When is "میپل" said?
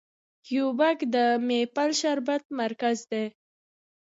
1.47-1.89